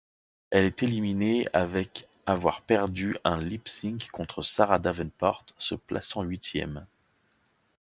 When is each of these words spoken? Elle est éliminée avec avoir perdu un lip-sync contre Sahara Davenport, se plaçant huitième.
Elle 0.49 0.65
est 0.65 0.81
éliminée 0.81 1.45
avec 1.53 2.07
avoir 2.25 2.63
perdu 2.63 3.15
un 3.23 3.39
lip-sync 3.39 4.07
contre 4.09 4.41
Sahara 4.41 4.79
Davenport, 4.79 5.45
se 5.59 5.75
plaçant 5.75 6.23
huitième. 6.23 6.87